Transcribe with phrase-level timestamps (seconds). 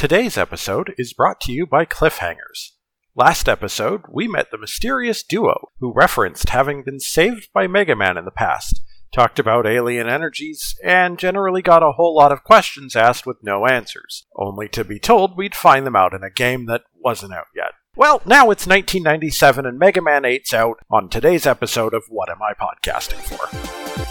[0.00, 2.70] Today's episode is brought to you by Cliffhangers.
[3.14, 8.16] Last episode, we met the mysterious duo who referenced having been saved by Mega Man
[8.16, 8.80] in the past,
[9.12, 13.66] talked about alien energies, and generally got a whole lot of questions asked with no
[13.66, 17.48] answers, only to be told we'd find them out in a game that wasn't out
[17.54, 17.72] yet.
[17.94, 22.38] Well, now it's 1997 and Mega Man 8's out on today's episode of What Am
[22.40, 24.09] I Podcasting For?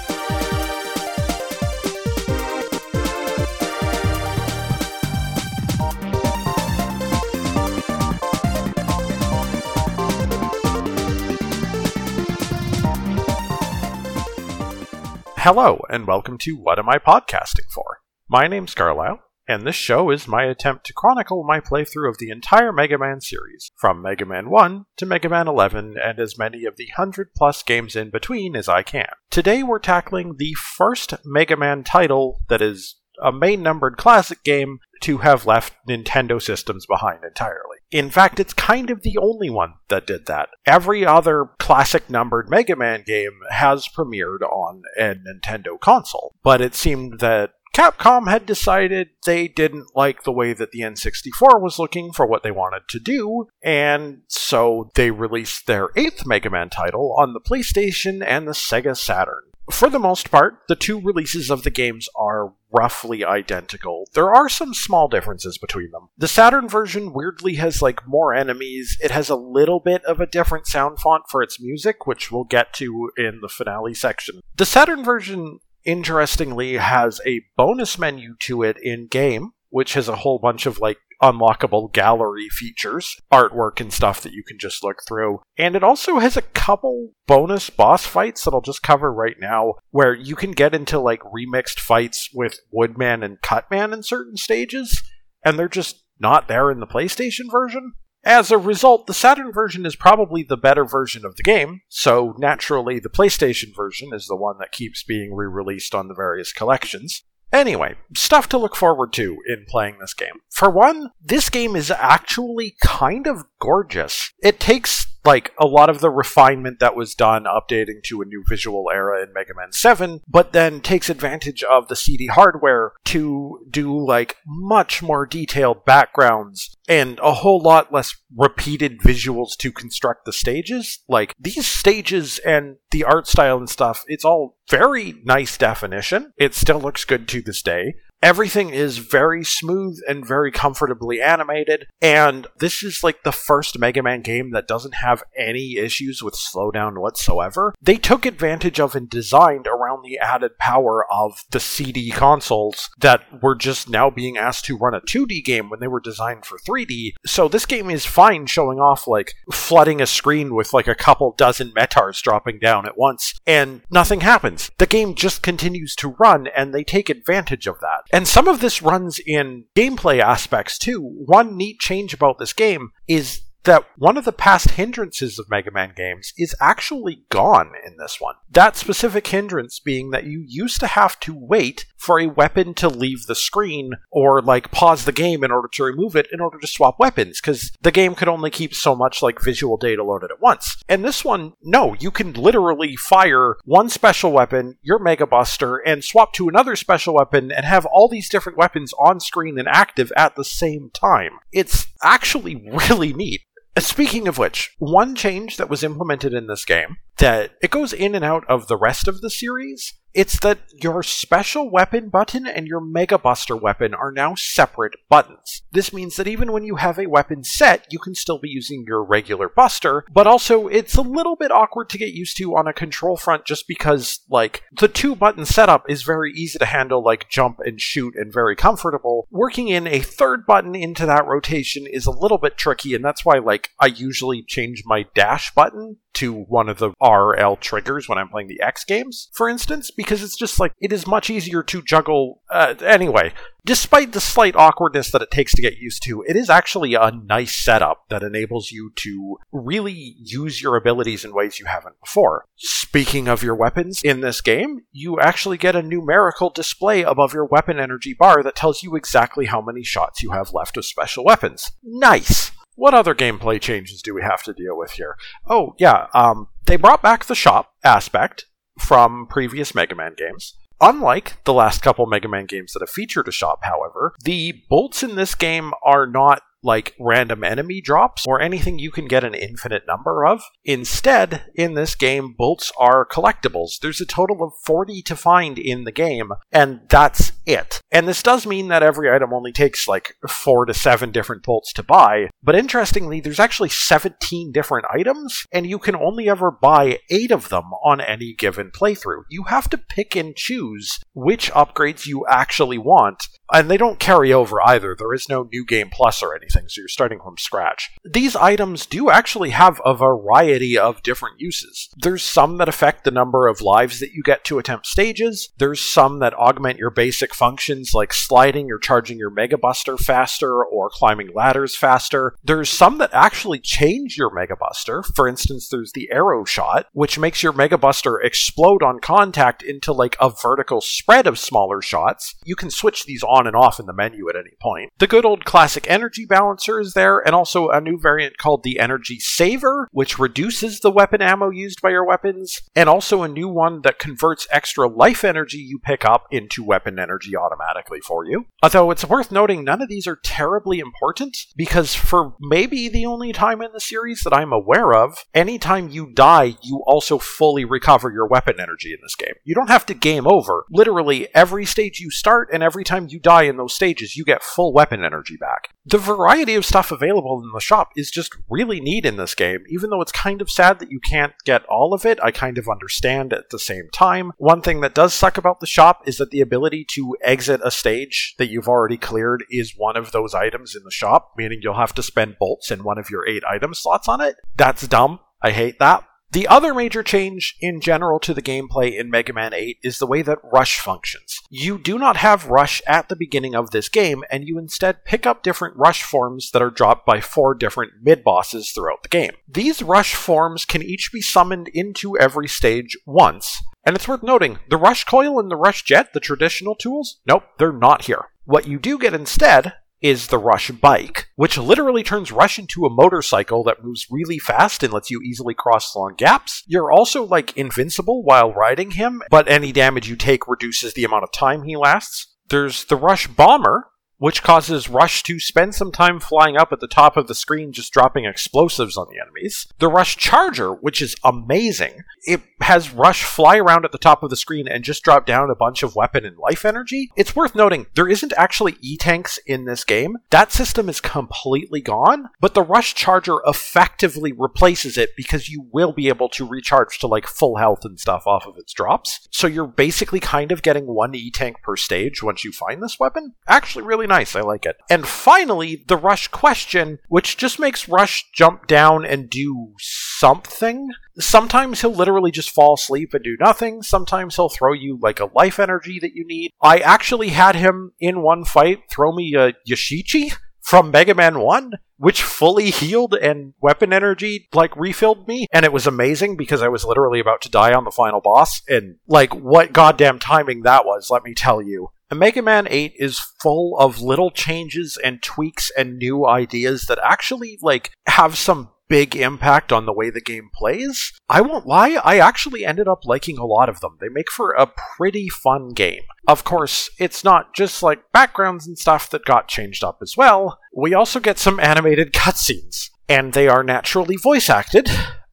[15.43, 18.02] Hello, and welcome to What Am I Podcasting For?
[18.28, 22.29] My name's Carlisle, and this show is my attempt to chronicle my playthrough of the
[22.29, 26.65] entire Mega Man series, from Mega Man 1 to Mega Man 11, and as many
[26.65, 29.07] of the 100 plus games in between as I can.
[29.32, 34.80] Today we're tackling the first Mega Man title that is a main numbered classic game
[35.03, 37.78] to have left Nintendo systems behind entirely.
[37.92, 40.50] In fact, it's kind of the only one that did that.
[40.66, 46.76] Every other classic numbered Mega Man game has premiered on a Nintendo console, but it
[46.76, 52.12] seemed that Capcom had decided they didn't like the way that the N64 was looking
[52.12, 57.16] for what they wanted to do, and so they released their eighth Mega Man title
[57.18, 59.44] on the PlayStation and the Sega Saturn.
[59.72, 64.08] For the most part, the two releases of the games are roughly identical.
[64.14, 66.09] There are some small differences between them.
[66.17, 68.97] The Saturn version weirdly has like more enemies.
[69.02, 72.44] It has a little bit of a different sound font for its music, which we'll
[72.44, 74.42] get to in the finale section.
[74.56, 80.17] The Saturn version interestingly has a bonus menu to it in game, which has a
[80.17, 84.98] whole bunch of like unlockable gallery features, artwork and stuff that you can just look
[85.08, 85.39] through.
[85.58, 89.75] And it also has a couple bonus boss fights that I'll just cover right now,
[89.92, 95.02] where you can get into like remixed fights with Woodman and Cutman in certain stages,
[95.44, 97.94] and they're just not there in the PlayStation version.
[98.25, 102.36] As a result, the Saturn version is probably the better version of the game, so
[102.38, 106.51] naturally the PlayStation version is the one that keeps being re released on the various
[106.51, 107.24] collections.
[107.52, 110.42] Anyway, stuff to look forward to in playing this game.
[110.50, 114.34] For one, this game is actually kind of gorgeous.
[114.44, 118.44] It takes like a lot of the refinement that was done updating to a new
[118.47, 123.63] visual era in Mega Man 7, but then takes advantage of the CD hardware to
[123.69, 130.25] do like much more detailed backgrounds and a whole lot less repeated visuals to construct
[130.25, 130.97] the stages.
[131.07, 136.34] Like these stages and the art style and stuff, it's all very nice definition.
[136.38, 137.94] It still looks good to this day.
[138.22, 144.03] Everything is very smooth and very comfortably animated, and this is like the first Mega
[144.03, 147.74] Man game that doesn't have any issues with slowdown whatsoever.
[147.81, 153.41] They took advantage of and designed around the added power of the CD consoles that
[153.41, 156.57] were just now being asked to run a 2D game when they were designed for
[156.59, 157.13] 3D.
[157.25, 161.34] So this game is fine showing off like flooding a screen with like a couple
[161.38, 164.69] dozen Mettaurs dropping down at once, and nothing happens.
[164.78, 168.01] The game just continues to run, and they take advantage of that.
[168.12, 171.02] And some of this runs in gameplay aspects too.
[171.02, 175.69] One neat change about this game is that one of the past hindrances of Mega
[175.69, 178.34] Man games is actually gone in this one.
[178.50, 182.90] That specific hindrance being that you used to have to wait for a weapon to
[182.90, 186.57] leave the screen or like pause the game in order to remove it in order
[186.59, 190.31] to swap weapons because the game could only keep so much like visual data loaded
[190.31, 190.81] at once.
[190.90, 196.03] And this one, no, you can literally fire one special weapon, your Mega Buster, and
[196.03, 200.12] swap to another special weapon and have all these different weapons on screen and active
[200.18, 201.34] at the same time.
[201.51, 202.56] It's actually
[202.90, 203.41] really neat.
[203.79, 208.16] Speaking of which, one change that was implemented in this game that it goes in
[208.16, 209.94] and out of the rest of the series.
[210.14, 215.62] It's that your special weapon button and your Mega Buster weapon are now separate buttons.
[215.72, 218.86] This means that even when you have a weapon set, you can still be using
[218.88, 222.68] your regular Buster, but also it's a little bit awkward to get used to on
[222.68, 227.03] a control front just because, like, the two button setup is very easy to handle,
[227.03, 229.28] like jump and shoot, and very comfortable.
[229.30, 233.24] Working in a third button into that rotation is a little bit tricky, and that's
[233.24, 238.17] why, like, I usually change my dash button to one of the RL triggers when
[238.17, 241.63] I'm playing the X games, for instance, because it's just like it is much easier
[241.63, 242.41] to juggle.
[242.50, 243.33] Uh, anyway,
[243.65, 247.11] despite the slight awkwardness that it takes to get used to, it is actually a
[247.11, 252.45] nice setup that enables you to really use your abilities in ways you haven't before.
[252.56, 257.45] Speaking of your weapons in this game, you actually get a numerical display above your
[257.45, 261.23] weapon energy bar that tells you exactly how many shots you have left of special
[261.23, 261.71] weapons.
[261.83, 262.51] Nice!
[262.80, 265.18] What other gameplay changes do we have to deal with here?
[265.46, 268.46] Oh, yeah, um, they brought back the shop aspect
[268.80, 270.56] from previous Mega Man games.
[270.80, 275.04] Unlike the last couple Mega Man games that have featured a shop, however, the bolts
[275.04, 279.33] in this game are not like random enemy drops or anything you can get an
[279.33, 280.41] infinite number of.
[280.65, 283.79] Instead, in this game, bolts are collectibles.
[283.81, 287.81] There's a total of 40 to find in the game, and that's it.
[287.91, 291.73] And this does mean that every item only takes like 4 to 7 different bolts
[291.73, 297.00] to buy, but interestingly, there's actually 17 different items, and you can only ever buy
[297.09, 299.23] 8 of them on any given playthrough.
[299.29, 304.34] You have to pick and choose which upgrades you actually want, and they don't carry
[304.34, 304.96] over either.
[304.96, 307.92] There is no New Game Plus or anything, so you're starting from scratch.
[308.04, 311.90] These items do actually have a variety of different uses.
[311.98, 315.80] There's some that affect the number of lives that you get to attempt stages, there's
[315.80, 320.90] some that augment your basic functions like sliding or charging your Mega Buster faster or
[320.90, 322.36] climbing ladders faster.
[322.44, 325.04] There's some that actually change your Mega Buster.
[325.16, 329.92] For instance, there's the Arrow Shot, which makes your Mega Buster explode on contact into
[329.94, 332.36] like a vertical spread of smaller shots.
[332.45, 334.91] You can switch these on on and off in the menu at any point.
[335.00, 338.80] The good old classic energy balancer is there, and also a new variant called the
[338.80, 343.47] Energy Saver, which reduces the weapon ammo used by your weapons, and also a new
[343.47, 348.45] one that converts extra life energy you pick up into weapon energy automatically for you.
[348.62, 353.31] Although it's worth noting, none of these are terribly important, because for maybe the only
[353.31, 358.12] time in the series that I'm aware of, anytime you die, you also fully recover
[358.12, 359.35] your weapon energy in this game.
[359.45, 360.65] You don't have to game over.
[360.69, 364.26] Literally, every stage you start and every time you die, die in those stages, you
[364.26, 365.70] get full weapon energy back.
[365.86, 369.64] The variety of stuff available in the shop is just really neat in this game,
[369.70, 372.20] even though it's kind of sad that you can't get all of it.
[372.24, 374.31] I kind of understand at the same time.
[374.38, 377.70] One thing that does suck about the shop is that the ability to exit a
[377.70, 381.76] stage that you've already cleared is one of those items in the shop, meaning you'll
[381.76, 384.38] have to spend bolts in one of your eight item slots on it.
[384.58, 385.20] That's dumb.
[385.42, 386.04] I hate that.
[386.31, 390.06] The other major change in general to the gameplay in Mega Man 8 is the
[390.06, 391.40] way that Rush functions.
[391.50, 395.26] You do not have Rush at the beginning of this game, and you instead pick
[395.26, 399.31] up different Rush forms that are dropped by four different mid bosses throughout the game.
[399.48, 404.60] These Rush forms can each be summoned into every stage once, and it's worth noting
[404.70, 408.26] the Rush Coil and the Rush Jet, the traditional tools, nope, they're not here.
[408.46, 412.90] What you do get instead is the Rush bike, which literally turns Rush into a
[412.90, 416.63] motorcycle that moves really fast and lets you easily cross long gaps.
[416.68, 421.24] You're also like invincible while riding him, but any damage you take reduces the amount
[421.24, 422.28] of time he lasts.
[422.50, 423.88] There's the Rush Bomber,
[424.19, 427.71] which causes Rush to spend some time flying up at the top of the screen
[427.71, 429.68] just dropping explosives on the enemies.
[429.80, 434.30] The Rush Charger, which is amazing, it has Rush fly around at the top of
[434.30, 437.10] the screen and just drop down a bunch of weapon and life energy.
[437.16, 440.18] It's worth noting there isn't actually E tanks in this game.
[440.30, 445.94] That system is completely gone, but the Rush Charger effectively replaces it because you will
[445.94, 449.27] be able to recharge to like full health and stuff off of its drops.
[449.31, 453.00] So you're basically kind of getting one E tank per stage once you find this
[453.00, 453.36] weapon.
[453.48, 454.35] Actually, really nice.
[454.35, 454.75] I like it.
[454.89, 460.89] And finally, the Rush question, which just makes Rush jump down and do something.
[461.17, 463.81] Sometimes he'll literally just fall asleep and do nothing.
[463.81, 466.51] Sometimes he'll throw you like a life energy that you need.
[466.61, 471.71] I actually had him in one fight throw me a Yashichi from Mega Man 1,
[471.97, 475.47] which fully healed and weapon energy like refilled me.
[475.51, 478.61] And it was amazing because I was literally about to die on the final boss.
[478.67, 481.89] And like what goddamn timing that was, let me tell you.
[482.15, 487.59] Mega Man 8 is full of little changes and tweaks and new ideas that actually
[487.61, 491.13] like have some big impact on the way the game plays.
[491.30, 493.97] I won't lie, I actually ended up liking a lot of them.
[494.01, 496.01] They make for a pretty fun game.
[496.28, 500.59] Of course, it's not just like backgrounds and stuff that got changed up as well.
[500.75, 504.89] We also get some animated cutscenes, and they are naturally voice acted.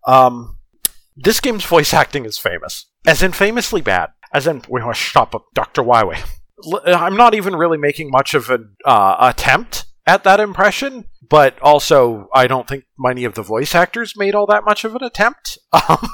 [0.06, 0.58] Um,
[1.16, 5.34] this game's voice acting is famous, as in famously bad, as in we to stop
[5.54, 5.82] Dr.
[5.82, 6.22] Wyway.
[6.86, 12.28] I'm not even really making much of an uh, attempt at that impression, but also
[12.32, 15.58] I don't think many of the voice actors made all that much of an attempt.
[15.88, 16.08] Um,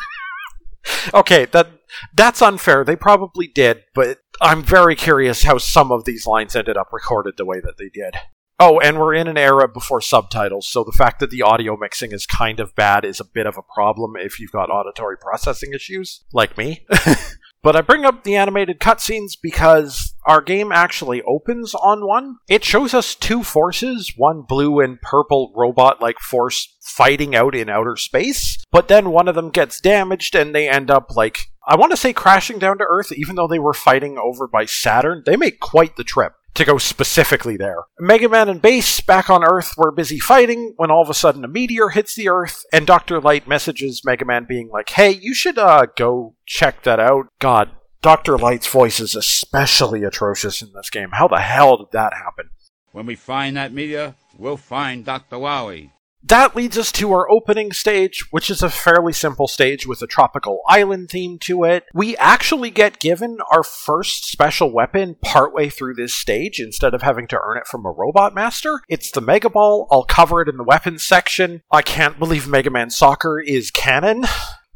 [1.15, 1.69] okay, that
[2.15, 2.85] that's unfair.
[2.85, 7.35] They probably did, but I'm very curious how some of these lines ended up recorded
[7.37, 8.17] the way that they did.
[8.59, 12.13] Oh, and we're in an era before subtitles, so the fact that the audio mixing
[12.13, 15.73] is kind of bad is a bit of a problem if you've got auditory processing
[15.73, 16.87] issues, like me.
[17.63, 22.39] But I bring up the animated cutscenes because our game actually opens on one.
[22.49, 27.69] It shows us two forces, one blue and purple robot like force fighting out in
[27.69, 31.77] outer space, but then one of them gets damaged and they end up like I
[31.77, 35.23] want to say crashing down to Earth, even though they were fighting over by Saturn.
[35.25, 37.85] They make quite the trip to go specifically there.
[37.99, 41.45] Mega Man and Bass back on Earth were busy fighting when all of a sudden
[41.45, 43.21] a meteor hits the Earth, and Dr.
[43.21, 47.27] Light messages Mega Man being like, hey, you should uh, go check that out.
[47.39, 47.71] God,
[48.03, 48.37] Dr.
[48.37, 51.11] Light's voice is especially atrocious in this game.
[51.13, 52.51] How the hell did that happen?
[52.93, 55.39] When we find that meteor, we'll find Dr.
[55.39, 55.93] Wily.
[56.25, 60.07] That leads us to our opening stage, which is a fairly simple stage with a
[60.07, 61.85] tropical island theme to it.
[61.93, 67.27] We actually get given our first special weapon partway through this stage instead of having
[67.29, 68.81] to earn it from a robot master.
[68.89, 69.89] It's the Mega Ball.
[69.91, 71.63] I'll cover it in the weapons section.
[71.71, 74.25] I can't believe Mega Man Soccer is canon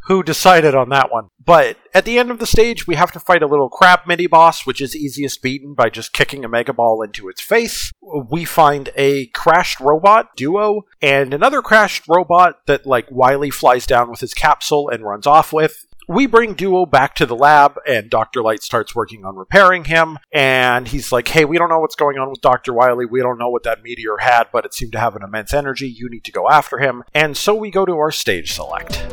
[0.07, 1.29] who decided on that one.
[1.45, 4.27] But at the end of the stage, we have to fight a little crab mini
[4.27, 7.93] boss, which is easiest beaten by just kicking a Mega Ball into its face.
[8.31, 14.11] We find a crashed robot duo and another crashed robot that like Wily flies down
[14.11, 15.87] with his capsule and runs off with.
[16.09, 18.41] We bring Duo back to the lab, and Dr.
[18.41, 20.19] Light starts working on repairing him.
[20.33, 22.73] And he's like, Hey, we don't know what's going on with Dr.
[22.73, 23.07] Wily.
[23.07, 25.89] We don't know what that meteor had, but it seemed to have an immense energy.
[25.89, 27.03] You need to go after him.
[27.13, 29.05] And so we go to our stage select.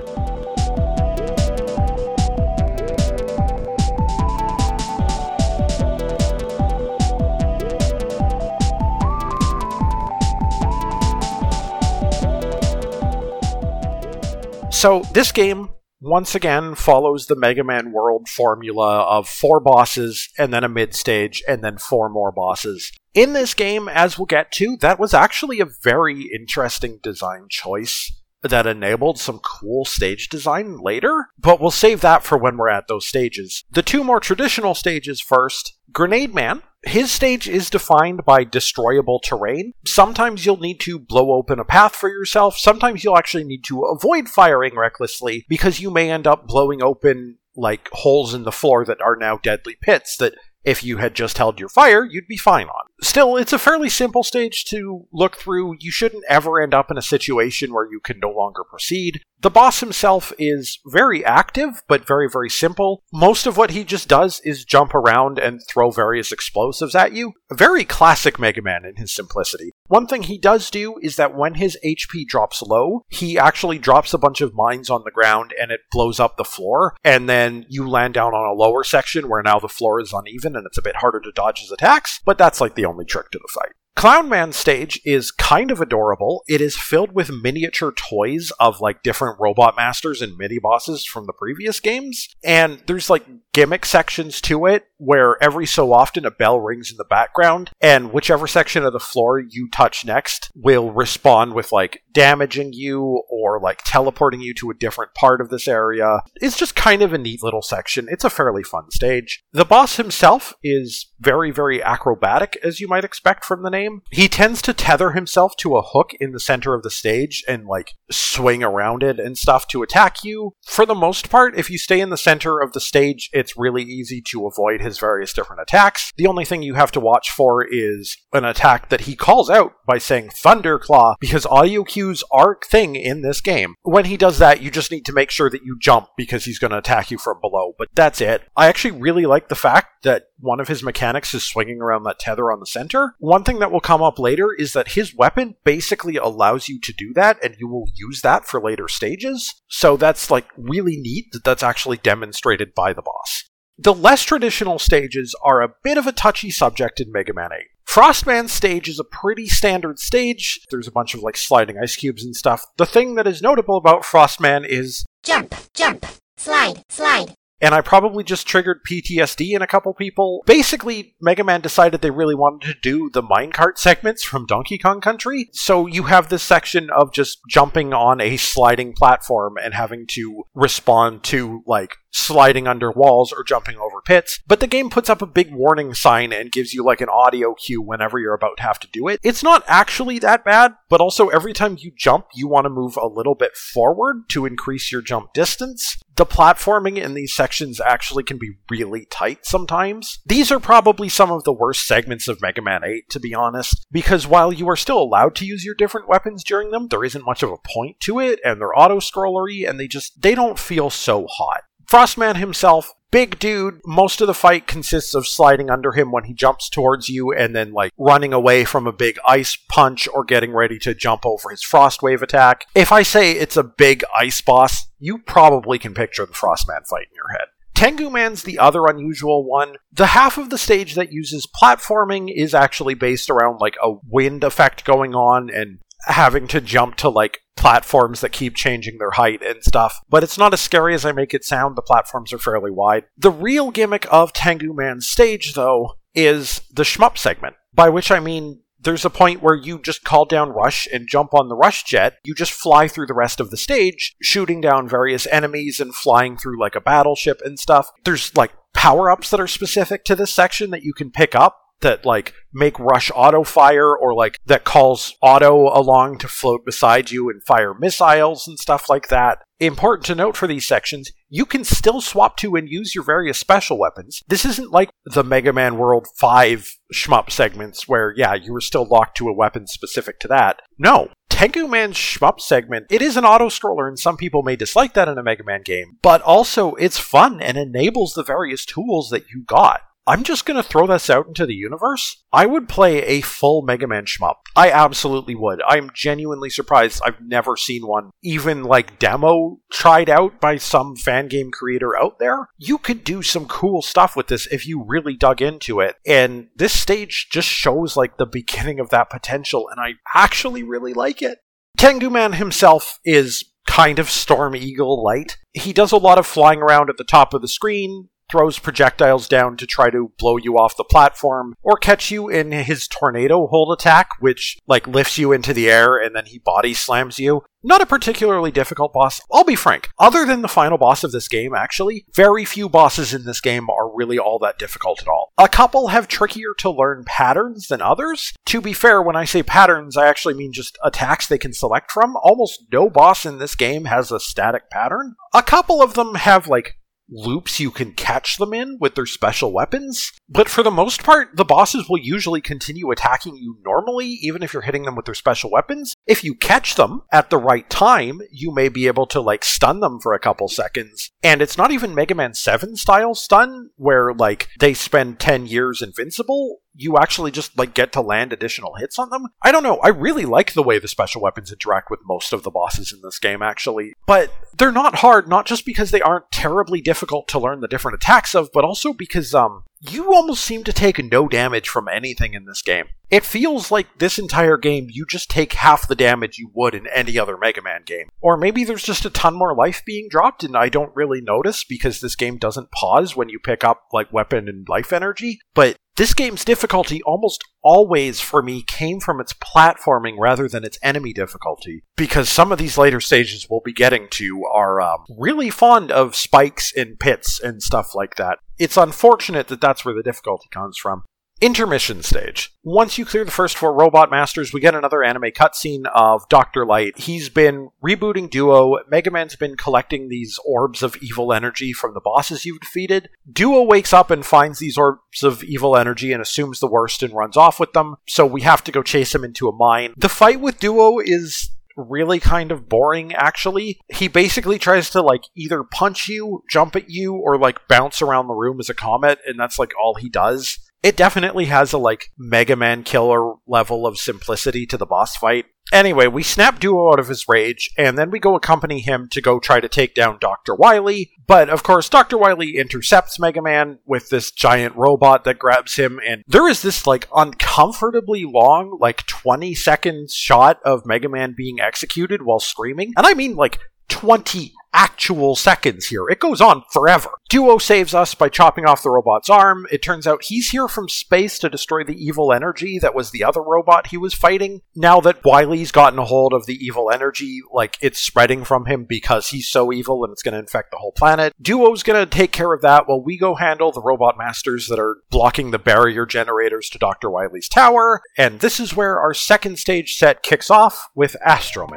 [14.84, 15.70] So, this game,
[16.02, 20.94] once again, follows the Mega Man World formula of four bosses, and then a mid
[20.94, 22.92] stage, and then four more bosses.
[23.13, 28.12] In this game, as we'll get to, that was actually a very interesting design choice
[28.42, 32.90] that enabled some cool stage design later, but we'll save that for when we're at
[32.90, 33.63] those stages.
[33.72, 36.62] The two more traditional stages first Grenade Man.
[36.86, 39.74] His stage is defined by destroyable terrain.
[39.86, 42.58] Sometimes you'll need to blow open a path for yourself.
[42.58, 47.38] Sometimes you'll actually need to avoid firing recklessly because you may end up blowing open
[47.56, 51.38] like holes in the floor that are now deadly pits that if you had just
[51.38, 52.86] held your fire, you'd be fine on.
[53.01, 55.75] Still, it's a fairly simple stage to look through.
[55.79, 59.22] You shouldn't ever end up in a situation where you can no longer proceed.
[59.41, 63.03] The boss himself is very active, but very, very simple.
[63.12, 67.34] Most of what he just does is jump around and throw various explosives at you.
[67.51, 69.73] Very classic Mega Man in his simplicity.
[69.88, 74.13] One thing he does do is that when his HP drops low, he actually drops
[74.13, 77.66] a bunch of mines on the ground and it blows up the floor, and then
[77.70, 80.78] you land down on a lower section where now the floor is uneven and it's
[80.78, 83.52] a bit harder to dodge his attacks, but that's like the only trick to the
[83.54, 83.74] fight.
[83.96, 86.44] Clownman's stage is kind of adorable.
[86.48, 91.25] It is filled with miniature toys of like different robot masters and mini bosses from
[91.25, 92.28] the previous games.
[92.44, 96.98] And there's like gimmick sections to it where every so often a bell rings in
[96.98, 102.04] the background and whichever section of the floor you touch next will respond with like
[102.14, 106.22] damaging you or like teleporting you to a different part of this area.
[106.36, 108.08] It's just kind of a neat little section.
[108.10, 109.44] It's a fairly fun stage.
[109.52, 114.02] The boss himself is very, very acrobatic, as you might expect from the name.
[114.12, 117.66] He tends to tether himself to a hook in the center of the stage and
[117.66, 120.56] like swing around it and stuff to attack you.
[120.66, 123.84] For the most part, if you stay in the center of the stage, it's really
[123.84, 126.14] easy to avoid his various different attacks.
[126.16, 129.74] The only thing you have to watch for is an attack that he calls out
[129.86, 133.76] by saying Thunderclaw, because audio cues are thing in this game.
[133.82, 136.60] When he does that, you just need to make sure that you jump because he's
[136.60, 138.44] going to attack you from below, but that's it.
[138.56, 142.20] I actually really like the fact that one of his mechanics is swinging around that
[142.20, 143.16] tether on the center.
[143.20, 146.94] One thing that will come up later is that his weapon basically allows you to
[146.94, 149.54] do that, and you will use that for later stages.
[149.68, 153.33] So that's like really neat that that's actually demonstrated by the boss.
[153.77, 157.65] The less traditional stages are a bit of a touchy subject in Mega Man 8.
[157.88, 160.62] Frostman's stage is a pretty standard stage.
[160.70, 162.65] There's a bunch of like sliding ice cubes and stuff.
[162.77, 166.06] The thing that is notable about Frostman is jump, jump,
[166.38, 170.44] slide, slide, and I probably just triggered PTSD in a couple people.
[170.46, 175.00] Basically, Mega Man decided they really wanted to do the minecart segments from Donkey Kong
[175.00, 175.50] Country.
[175.53, 180.44] So you have this section of just jumping on a sliding platform and having to
[180.53, 185.22] respond to, like, sliding under walls or jumping over pits, but the game puts up
[185.22, 188.63] a big warning sign and gives you like an audio cue whenever you're about to
[188.63, 189.20] have to do it.
[189.24, 192.98] It's not actually that bad, but also every time you jump, you want to move
[192.98, 195.98] a little bit forward to increase your jump distance.
[196.15, 200.20] The platforming in these sections actually can be really tight sometimes.
[200.25, 203.86] These are probably some of the worst segments of Mega Man 8, to be honest,
[203.91, 207.25] because while you are still allowed to use your different weapons during them, there isn't
[207.25, 210.91] much of a point to it, and they're auto-scrollery, and they just, they don't feel
[210.91, 211.62] so hot.
[211.94, 213.80] Frostman himself, big dude.
[213.86, 217.56] Most of the fight consists of sliding under him when he jumps towards you and
[217.56, 221.52] then like running away from a big ice punch or getting ready to jump over
[221.52, 222.66] his frost wave attack.
[222.74, 227.06] If I say it's a big ice boss, you probably can picture the Frostman fight
[227.12, 227.50] in your head.
[227.76, 229.76] Tengu Man's the other unusual one.
[229.92, 234.44] The half of the stage that uses platforming is actually based around like a wind
[234.44, 239.42] effect going on and having to jump to like platforms that keep changing their height
[239.42, 240.00] and stuff.
[240.10, 241.76] But it's not as scary as I make it sound.
[241.76, 243.06] The platforms are fairly wide.
[243.18, 248.20] The real gimmick of Tengu Man's stage, though, is the shmup segment, by which I
[248.20, 251.84] mean there's a point where you just call down Rush and jump on the Rush
[251.84, 252.18] jet.
[252.26, 256.38] You just fly through the rest of the stage, shooting down various enemies and flying
[256.38, 257.90] through like a battleship and stuff.
[258.04, 261.62] There's like power ups that are specific to this section that you can pick up
[261.84, 267.12] that like make rush auto fire or like that calls auto along to float beside
[267.12, 269.40] you and fire missiles and stuff like that.
[269.60, 273.38] Important to note for these sections, you can still swap to and use your various
[273.38, 274.22] special weapons.
[274.28, 278.86] This isn't like the Mega Man World 5 shmup segments where, yeah, you were still
[278.86, 280.62] locked to a weapon specific to that.
[280.78, 281.10] No.
[281.30, 285.08] Tengu Man's shmup segment, it is an auto scroller, and some people may dislike that
[285.08, 289.30] in a Mega Man game, but also it's fun and enables the various tools that
[289.30, 289.82] you got.
[290.06, 292.24] I'm just going to throw this out into the universe.
[292.32, 294.36] I would play a full Mega Man shmup.
[294.56, 295.62] I absolutely would.
[295.68, 301.30] I'm genuinely surprised I've never seen one, even like demo tried out by some fan
[301.30, 302.50] game creator out there.
[302.58, 305.96] You could do some cool stuff with this if you really dug into it.
[306.06, 310.94] And this stage just shows like the beginning of that potential, and I actually really
[310.94, 311.40] like it.
[311.78, 315.38] Tengu Man himself is kind of Storm Eagle light.
[315.54, 319.28] He does a lot of flying around at the top of the screen, throws projectiles
[319.28, 323.46] down to try to blow you off the platform, or catch you in his tornado
[323.46, 327.44] hold attack, which like lifts you into the air and then he body slams you.
[327.66, 329.22] Not a particularly difficult boss.
[329.32, 329.90] I'll be frank.
[330.00, 333.70] Other than the final boss of this game, actually, very few bosses in this game
[333.70, 335.32] are really all that difficult at all.
[335.38, 338.34] A couple have trickier to learn patterns than others.
[338.48, 341.92] To be fair, when I say patterns, I actually mean just attacks they can select
[341.92, 342.18] from.
[342.18, 345.16] Almost no boss in this game has a static pattern.
[345.34, 346.78] A couple of them have like
[347.10, 350.12] loops you can catch them in with their special weapons.
[350.30, 354.54] But for the most part, the bosses will usually continue attacking you normally, even if
[354.54, 355.94] you're hitting them with their special weapons.
[356.08, 359.80] If you catch them at the right time, you may be able to like stun
[359.80, 361.12] them for a couple seconds.
[361.22, 365.82] And it's not even Mega Man 7 style stun, where like they spend 10 years
[365.82, 369.27] invincible you actually just like get to land additional hits on them.
[369.42, 369.77] I don't know.
[369.77, 373.01] I really like the way the special weapons interact with most of the bosses in
[373.01, 373.94] this game actually.
[374.08, 377.95] But they're not hard not just because they aren't terribly difficult to learn the different
[377.95, 382.34] attacks of, but also because um you almost seem to take no damage from anything
[382.34, 382.86] in this game.
[383.10, 386.88] It feels like this entire game you just take half the damage you would in
[386.88, 388.08] any other Mega Man game.
[388.21, 391.63] Or maybe there's just a ton more life being dropped and I don't really notice
[391.63, 395.41] because this game doesn't pause when you pick up like weapon and life energy.
[395.54, 400.79] But this game's difficulty almost always for me came from its platforming rather than its
[400.82, 405.49] enemy difficulty, because some of these later stages we'll be getting to are um, really
[405.49, 408.39] fond of spikes and pits and stuff like that.
[408.58, 411.03] It's unfortunate that that's where the difficulty comes from.
[411.43, 412.56] Intermission stage.
[412.63, 416.65] Once you clear the first four robot masters, we get another anime cutscene of Dr.
[416.65, 416.97] Light.
[416.97, 418.77] He's been rebooting Duo.
[418.89, 423.10] Mega Man's been collecting these orbs of evil energy from the bosses you've defeated.
[423.29, 427.13] Duo wakes up and finds these orbs of evil energy and assumes the worst and
[427.13, 429.93] runs off with them, so we have to go chase him into a mine.
[429.97, 433.82] The fight with Duo is really kind of boring actually.
[433.89, 438.27] He basically tries to like either punch you, jump at you, or like bounce around
[438.27, 441.78] the room as a comet, and that's like all he does it definitely has a
[441.78, 445.46] like Mega Man killer level of simplicity to the boss fight.
[445.72, 449.22] Anyway, we snap Duo out of his rage, and then we go accompany him to
[449.22, 450.54] go try to take down Dr.
[450.54, 451.12] Wily.
[451.26, 452.17] But of course, Dr.
[452.17, 456.86] Wily intercepts Mega Man with this giant robot that grabs him, and there is this
[456.86, 462.93] like uncomfortably long, like 20 seconds shot of Mega Man being executed while screaming.
[462.98, 466.08] And I mean like 20 actual seconds here.
[466.10, 467.10] It goes on forever.
[467.30, 469.66] Duo saves us by chopping off the robot's arm.
[469.72, 473.24] It turns out he's here from space to destroy the evil energy that was the
[473.24, 474.62] other robot he was fighting.
[474.76, 478.86] Now that Wily's gotten a hold of the evil energy, like it's spreading from him
[478.86, 481.34] because he's so evil and it's going to infect the whole planet.
[481.42, 484.80] Duo's going to take care of that while we go handle the robot masters that
[484.80, 487.10] are blocking the barrier generators to Dr.
[487.10, 488.02] Wily's tower.
[488.18, 491.68] And this is where our second stage set kicks off with Astro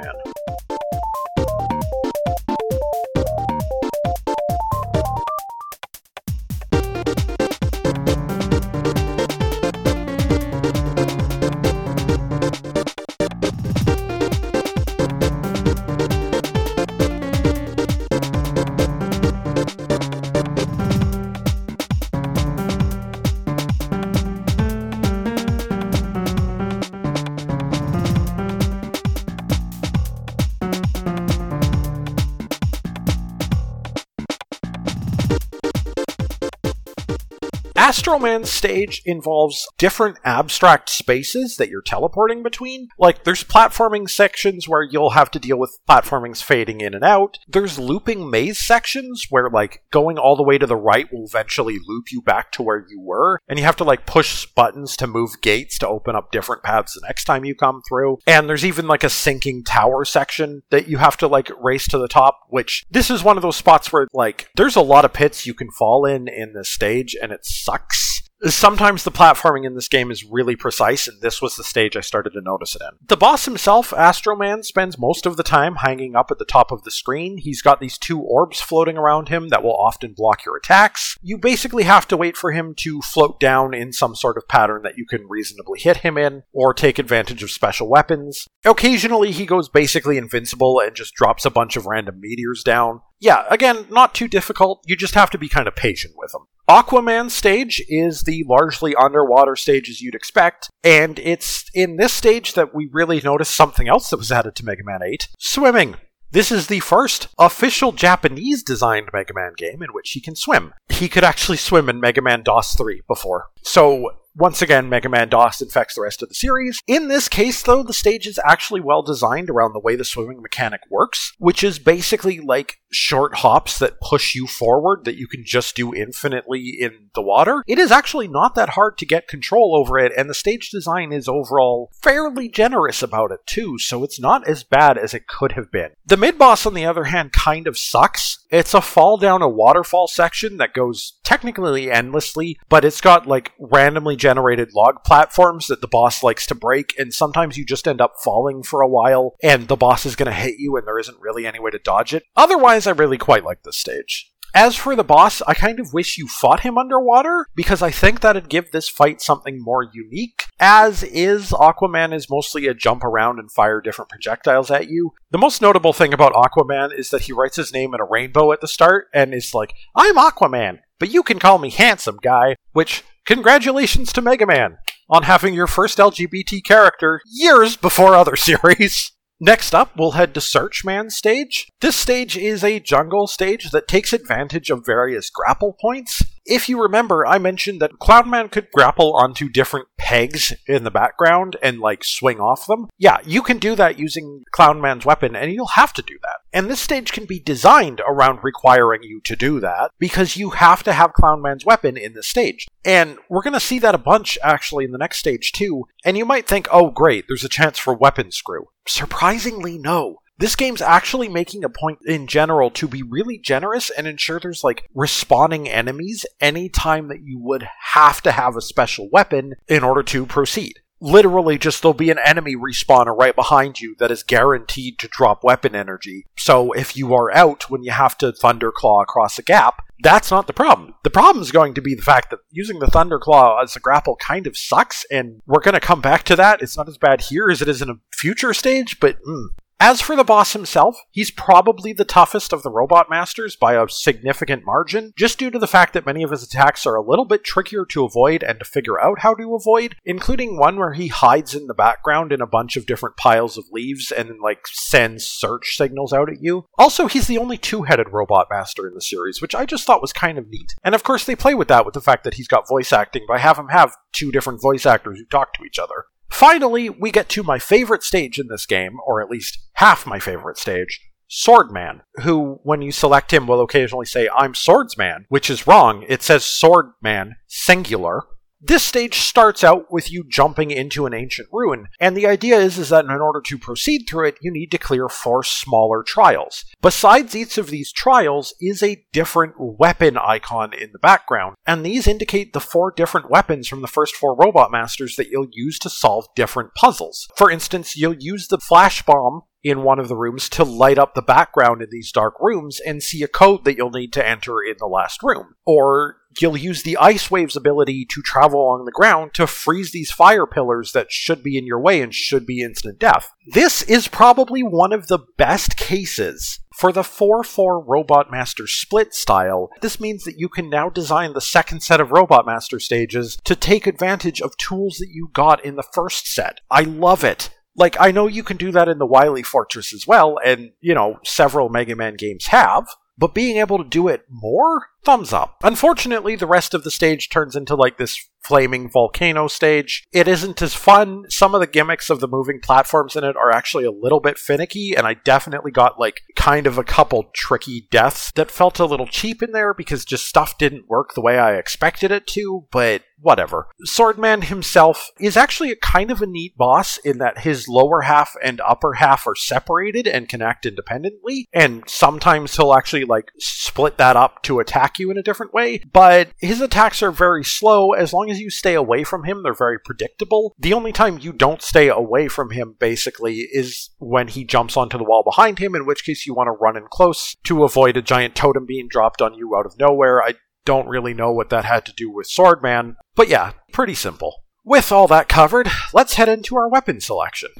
[38.26, 42.88] Man's stage involves different abstract spaces that you're teleporting between.
[42.98, 47.38] Like, there's platforming sections where you'll have to deal with platformings fading in and out.
[47.46, 51.78] There's looping maze sections where, like, going all the way to the right will eventually
[51.86, 53.38] loop you back to where you were.
[53.48, 56.94] And you have to, like, push buttons to move gates to open up different paths
[56.94, 58.18] the next time you come through.
[58.26, 61.98] And there's even, like, a sinking tower section that you have to, like, race to
[61.98, 65.12] the top, which this is one of those spots where, like, there's a lot of
[65.12, 68.15] pits you can fall in in this stage, and it sucks.
[68.42, 72.02] Sometimes the platforming in this game is really precise, and this was the stage I
[72.02, 72.98] started to notice it in.
[73.08, 76.70] The boss himself, Astro Man, spends most of the time hanging up at the top
[76.70, 77.38] of the screen.
[77.38, 81.16] He's got these two orbs floating around him that will often block your attacks.
[81.22, 84.82] You basically have to wait for him to float down in some sort of pattern
[84.82, 88.46] that you can reasonably hit him in, or take advantage of special weapons.
[88.66, 93.00] Occasionally, he goes basically invincible and just drops a bunch of random meteors down.
[93.18, 94.82] Yeah, again, not too difficult.
[94.86, 96.42] You just have to be kind of patient with him.
[96.68, 102.54] Aquaman stage is the largely underwater stage as you'd expect, and it's in this stage
[102.54, 105.94] that we really notice something else that was added to Mega Man 8 swimming.
[106.32, 110.74] This is the first official Japanese designed Mega Man game in which he can swim.
[110.88, 113.46] He could actually swim in Mega Man DOS 3 before.
[113.62, 116.80] So, once again, Mega Man DOS infects the rest of the series.
[116.88, 120.42] In this case, though, the stage is actually well designed around the way the swimming
[120.42, 125.44] mechanic works, which is basically like short hops that push you forward that you can
[125.44, 127.62] just do infinitely in the water.
[127.66, 131.12] It is actually not that hard to get control over it, and the stage design
[131.12, 135.52] is overall fairly generous about it too, so it's not as bad as it could
[135.52, 135.90] have been.
[136.04, 138.38] The mid boss, on the other hand, kind of sucks.
[138.50, 143.52] It's a fall down a waterfall section that goes technically endlessly, but it's got like
[143.58, 148.00] randomly generated log platforms that the boss likes to break, and sometimes you just end
[148.00, 150.98] up falling for a while, and the boss is going to hit you, and there
[150.98, 152.24] isn't really any way to dodge it.
[152.36, 154.32] Otherwise, I really quite like this stage.
[154.56, 158.20] As for the boss, I kind of wish you fought him underwater, because I think
[158.20, 160.44] that'd give this fight something more unique.
[160.58, 165.12] As is, Aquaman is mostly a jump around and fire different projectiles at you.
[165.30, 168.50] The most notable thing about Aquaman is that he writes his name in a rainbow
[168.52, 172.56] at the start and is like, I'm Aquaman, but you can call me handsome guy,
[172.72, 174.78] which, congratulations to Mega Man
[175.10, 179.12] on having your first LGBT character years before other series.
[179.38, 181.68] Next up, we'll head to Searchman stage.
[181.82, 186.22] This stage is a jungle stage that takes advantage of various grapple points.
[186.46, 191.56] If you remember, I mentioned that Clownman could grapple onto different pegs in the background
[191.60, 192.86] and like swing off them.
[192.98, 196.38] Yeah, you can do that using Clownman's weapon, and you'll have to do that.
[196.52, 200.84] And this stage can be designed around requiring you to do that because you have
[200.84, 202.66] to have Clownman's weapon in this stage.
[202.84, 205.86] And we're going to see that a bunch actually in the next stage too.
[206.04, 208.68] And you might think, oh great, there's a chance for weapon screw.
[208.86, 210.20] Surprisingly, no.
[210.38, 214.62] This game's actually making a point in general to be really generous and ensure there's
[214.62, 220.02] like respawning enemies anytime that you would have to have a special weapon in order
[220.02, 220.80] to proceed.
[221.00, 225.42] Literally, just there'll be an enemy respawner right behind you that is guaranteed to drop
[225.42, 226.26] weapon energy.
[226.38, 230.46] So if you are out when you have to Thunderclaw across a gap, that's not
[230.46, 230.94] the problem.
[231.02, 234.16] The problem is going to be the fact that using the Thunderclaw as a grapple
[234.16, 236.60] kind of sucks, and we're going to come back to that.
[236.60, 240.00] It's not as bad here as it is in a future stage, but mm, as
[240.00, 244.64] for the boss himself, he's probably the toughest of the Robot Masters by a significant
[244.64, 247.44] margin, just due to the fact that many of his attacks are a little bit
[247.44, 251.54] trickier to avoid and to figure out how to avoid, including one where he hides
[251.54, 255.76] in the background in a bunch of different piles of leaves and like, sends search
[255.76, 256.64] signals out at you.
[256.78, 260.02] Also, he's the only two headed Robot Master in the series, which I just thought
[260.02, 260.74] was kind of neat.
[260.82, 263.26] And of course, they play with that with the fact that he's got voice acting
[263.28, 266.06] by have him have two different voice actors who talk to each other.
[266.30, 270.18] Finally, we get to my favorite stage in this game, or at least half my
[270.18, 275.66] favorite stage, Swordman, who, when you select him, will occasionally say, I'm Swordsman, which is
[275.66, 276.04] wrong.
[276.08, 278.22] It says Swordman, singular.
[278.60, 282.78] This stage starts out with you jumping into an ancient ruin, and the idea is,
[282.78, 286.64] is that in order to proceed through it, you need to clear four smaller trials.
[286.80, 292.08] Besides each of these trials is a different weapon icon in the background, and these
[292.08, 295.90] indicate the four different weapons from the first four Robot Masters that you'll use to
[295.90, 297.28] solve different puzzles.
[297.36, 301.14] For instance, you'll use the flash bomb in one of the rooms to light up
[301.14, 304.62] the background in these dark rooms and see a code that you'll need to enter
[304.62, 305.56] in the last room.
[305.66, 310.12] Or you'll use the Ice Wave's ability to travel along the ground to freeze these
[310.12, 313.32] fire pillars that should be in your way and should be instant death.
[313.54, 319.14] This is probably one of the best cases for the 4 4 Robot Master split
[319.14, 323.38] style, this means that you can now design the second set of Robot Master stages
[323.44, 326.60] to take advantage of tools that you got in the first set.
[326.70, 327.48] I love it.
[327.76, 330.94] Like, I know you can do that in the Wily Fortress as well, and, you
[330.94, 332.86] know, several Mega Man games have,
[333.18, 335.56] but being able to do it more, thumbs up.
[335.62, 340.06] Unfortunately, the rest of the stage turns into like this flaming volcano stage.
[340.12, 341.24] It isn't as fun.
[341.28, 344.38] Some of the gimmicks of the moving platforms in it are actually a little bit
[344.38, 348.86] finicky, and I definitely got like kind of a couple tricky deaths that felt a
[348.86, 352.66] little cheap in there because just stuff didn't work the way I expected it to,
[352.70, 353.68] but whatever.
[353.86, 358.34] Swordman himself is actually a kind of a neat boss in that his lower half
[358.42, 363.98] and upper half are separated and can act independently, and sometimes he'll actually like split
[363.98, 367.92] that up to attack you in a different way, but his attacks are very slow
[367.92, 370.54] as long as you stay away from him, they're very predictable.
[370.58, 374.98] The only time you don't stay away from him basically is when he jumps onto
[374.98, 377.96] the wall behind him, in which case you want to run in close to avoid
[377.96, 380.22] a giant totem being dropped on you out of nowhere.
[380.22, 384.42] I don't really know what that had to do with Swordman, but yeah, pretty simple.
[384.64, 387.50] With all that covered, let's head into our weapon selection.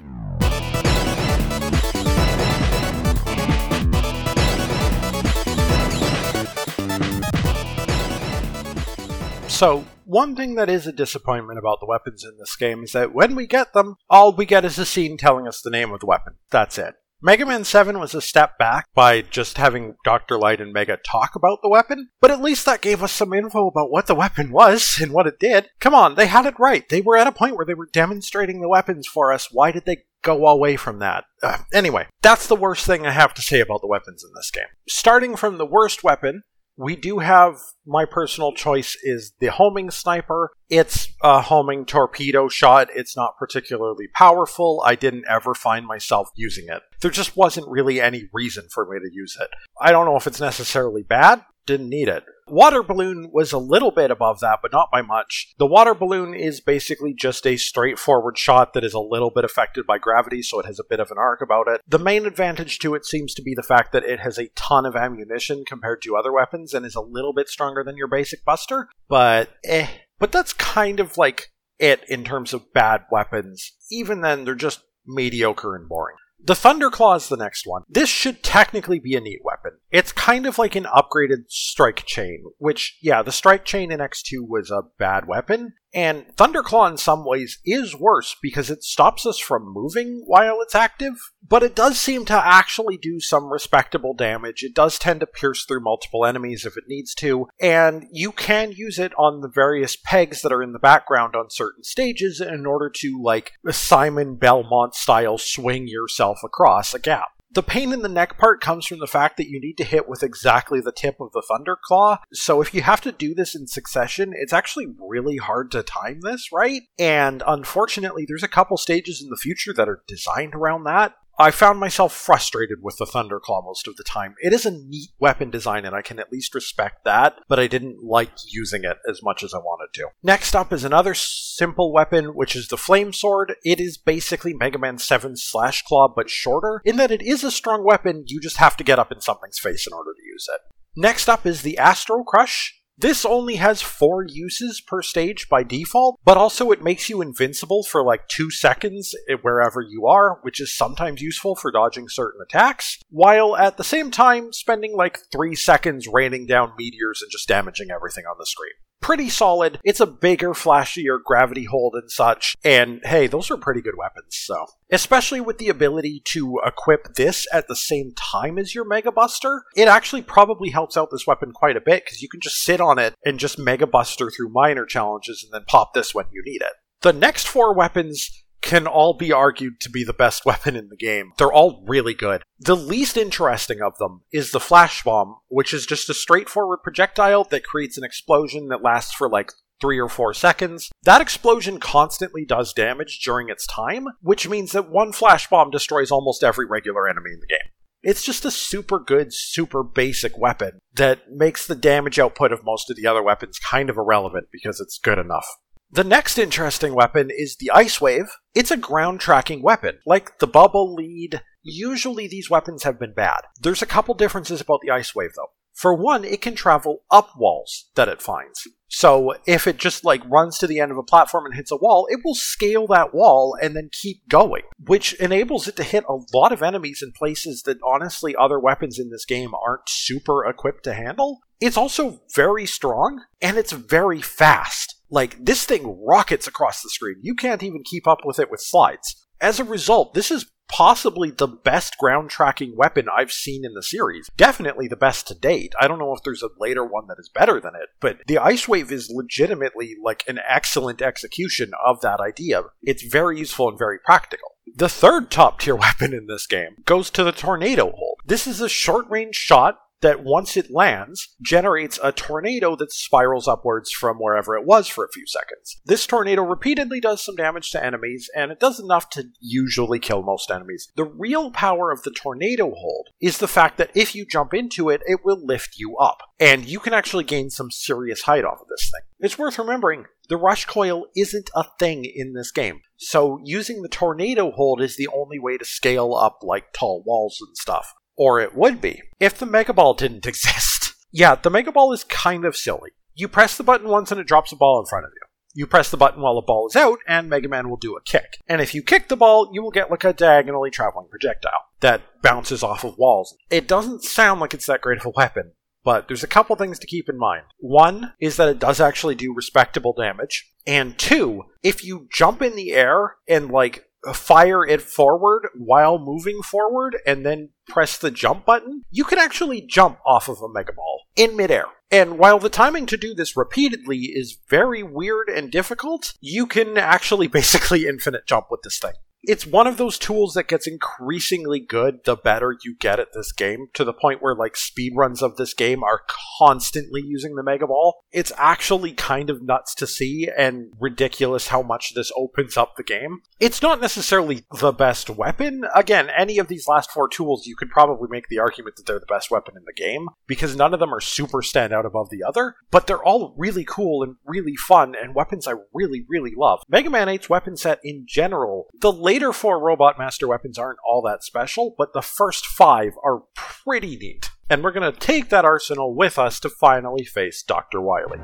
[9.49, 13.13] So, one thing that is a disappointment about the weapons in this game is that
[13.13, 16.01] when we get them, all we get is a scene telling us the name of
[16.01, 16.35] the weapon.
[16.51, 16.95] That's it.
[17.23, 20.39] Mega Man 7 was a step back by just having Dr.
[20.39, 23.67] Light and Mega talk about the weapon, but at least that gave us some info
[23.67, 25.71] about what the weapon was and what it did.
[25.81, 26.89] Come on, they had it right.
[26.89, 29.49] They were at a point where they were demonstrating the weapons for us.
[29.51, 31.25] Why did they go away from that?
[31.43, 34.51] Uh, anyway, that's the worst thing I have to say about the weapons in this
[34.51, 34.69] game.
[34.87, 36.43] Starting from the worst weapon,
[36.77, 40.51] we do have my personal choice is the homing sniper.
[40.69, 42.89] It's a homing torpedo shot.
[42.95, 44.83] It's not particularly powerful.
[44.85, 46.83] I didn't ever find myself using it.
[47.01, 49.49] There just wasn't really any reason for me to use it.
[49.81, 51.45] I don't know if it's necessarily bad.
[51.65, 52.25] Didn't need it.
[52.49, 55.53] Water balloon was a little bit above that, but not by much.
[55.59, 59.85] The water balloon is basically just a straightforward shot that is a little bit affected
[59.87, 61.81] by gravity, so it has a bit of an arc about it.
[61.89, 64.87] The main advantage to it seems to be the fact that it has a ton
[64.87, 68.45] of ammunition compared to other weapons and is a little bit stronger than your basic
[68.45, 69.89] buster, but eh.
[70.19, 73.73] But that's kind of like it in terms of bad weapons.
[73.91, 76.17] Even then, they're just mediocre and boring.
[76.43, 77.83] The Thunderclaw is the next one.
[77.89, 79.79] This should technically be a neat weapon.
[79.91, 84.47] It's kind of like an upgraded Strike Chain, which, yeah, the Strike Chain in X2
[84.47, 89.39] was a bad weapon, and Thunderclaw in some ways is worse because it stops us
[89.39, 91.15] from moving while it's active,
[91.47, 94.63] but it does seem to actually do some respectable damage.
[94.63, 98.73] It does tend to pierce through multiple enemies if it needs to, and you can
[98.73, 102.67] use it on the various pegs that are in the background on certain stages in
[102.67, 107.29] order to, like, Simon Belmont style swing yourself across a gap.
[107.57, 110.07] The pain in the neck part comes from the fact that you need to hit
[110.07, 112.19] with exactly the tip of the Thunder Claw.
[112.31, 116.21] So if you have to do this in succession, it's actually really hard to time
[116.21, 116.83] this, right?
[116.99, 121.15] And unfortunately, there's a couple stages in the future that are designed around that.
[121.39, 124.35] I found myself frustrated with the Thunderclaw most of the time.
[124.41, 127.67] It is a neat weapon design, and I can at least respect that, but I
[127.67, 130.09] didn't like using it as much as I wanted to.
[130.23, 133.55] Next up is another simple weapon, which is the Flame Sword.
[133.65, 137.51] It is basically Mega Man 7 Slash Claw, but shorter, in that it is a
[137.51, 140.47] strong weapon, you just have to get up in something's face in order to use
[140.55, 140.61] it.
[140.97, 142.81] Next up is the Astro Crush.
[142.99, 147.83] This only has four uses per stage by default, but also it makes you invincible
[147.83, 152.99] for like two seconds wherever you are, which is sometimes useful for dodging certain attacks,
[153.11, 157.91] while at the same time spending like three seconds raining down meteors and just damaging
[157.91, 159.79] everything on the screen pretty solid.
[159.85, 162.57] It's a bigger, flashier gravity hold and such.
[162.65, 164.67] And hey, those are pretty good weapons, so.
[164.91, 169.65] Especially with the ability to equip this at the same time as your Mega Buster,
[169.75, 172.81] it actually probably helps out this weapon quite a bit because you can just sit
[172.81, 176.43] on it and just Mega Buster through minor challenges and then pop this when you
[176.45, 176.73] need it.
[177.03, 180.97] The next four weapons can all be argued to be the best weapon in the
[180.97, 181.33] game.
[181.39, 182.43] They're all really good.
[182.59, 187.45] The least interesting of them is the flash bomb, which is just a straightforward projectile
[187.45, 190.91] that creates an explosion that lasts for like three or four seconds.
[191.05, 196.11] That explosion constantly does damage during its time, which means that one flash bomb destroys
[196.11, 197.73] almost every regular enemy in the game.
[198.03, 202.91] It's just a super good, super basic weapon that makes the damage output of most
[202.91, 205.47] of the other weapons kind of irrelevant because it's good enough.
[205.91, 208.27] The next interesting weapon is the Ice Wave.
[208.55, 209.99] It's a ground tracking weapon.
[210.05, 213.43] Like the Bubble Lead, usually these weapons have been bad.
[213.61, 215.53] There's a couple differences about the Ice Wave though.
[215.75, 218.67] For one, it can travel up walls that it finds.
[218.89, 221.77] So if it just like runs to the end of a platform and hits a
[221.77, 226.05] wall, it will scale that wall and then keep going, which enables it to hit
[226.09, 230.47] a lot of enemies in places that honestly other weapons in this game aren't super
[230.47, 231.41] equipped to handle.
[231.61, 234.96] It's also very strong and it's very fast.
[235.11, 237.17] Like, this thing rockets across the screen.
[237.23, 239.27] You can't even keep up with it with slides.
[239.41, 243.83] As a result, this is possibly the best ground tracking weapon I've seen in the
[243.83, 244.29] series.
[244.37, 245.75] Definitely the best to date.
[245.81, 248.39] I don't know if there's a later one that is better than it, but the
[248.39, 252.63] Ice Wave is legitimately like an excellent execution of that idea.
[252.83, 254.49] It's very useful and very practical.
[254.75, 258.19] The third top tier weapon in this game goes to the Tornado Hold.
[258.25, 263.49] This is a short range shot that once it lands generates a tornado that spirals
[263.49, 265.81] upwards from wherever it was for a few seconds.
[265.85, 270.23] This tornado repeatedly does some damage to enemies, and it does enough to usually kill
[270.23, 270.89] most enemies.
[270.97, 274.91] The real power of the tornado hold is the fact that if you jump into
[274.91, 278.61] it, it will lift you up, and you can actually gain some serious height off
[278.61, 279.07] of this thing.
[279.19, 282.81] It's worth remembering the rush coil isn't a thing in this game.
[282.97, 287.39] So using the tornado hold is the only way to scale up like tall walls
[287.41, 287.95] and stuff.
[288.17, 290.95] Or it would be if the Mega Ball didn't exist.
[291.11, 292.91] yeah, the Mega Ball is kind of silly.
[293.15, 295.21] You press the button once and it drops a ball in front of you.
[295.55, 298.03] You press the button while the ball is out, and Mega Man will do a
[298.03, 298.37] kick.
[298.47, 302.03] And if you kick the ball, you will get like a diagonally traveling projectile that
[302.21, 303.35] bounces off of walls.
[303.49, 305.53] It doesn't sound like it's that great of a weapon,
[305.83, 307.45] but there's a couple things to keep in mind.
[307.57, 310.53] One is that it does actually do respectable damage.
[310.67, 316.43] And two, if you jump in the air and like fire it forward while moving
[316.43, 320.73] forward and then press the jump button, you can actually jump off of a Mega
[320.73, 321.67] Ball in midair.
[321.91, 326.77] And while the timing to do this repeatedly is very weird and difficult, you can
[326.77, 328.95] actually basically infinite jump with this thing
[329.27, 333.33] it's one of those tools that gets increasingly good the better you get at this
[333.33, 336.03] game to the point where like speedruns of this game are
[336.39, 338.01] constantly using the mega ball.
[338.13, 342.85] It's actually kind of nuts to see and ridiculous how much this opens up the
[342.85, 343.21] game.
[343.41, 345.65] It's not necessarily the best weapon.
[345.75, 349.01] Again any of these last four tools you could probably make the argument that they're
[349.01, 352.11] the best weapon in the game because none of them are super stand out above
[352.11, 356.33] the other but they're all really cool and really fun and weapons i really really
[356.37, 356.61] love.
[356.69, 361.01] Mega man 8's weapon set in general the later four Robot Master weapons aren't all
[361.01, 364.29] that special, but the first five are pretty neat.
[364.51, 367.81] And we're going to take that arsenal with us to finally face Dr.
[367.81, 368.19] Wily.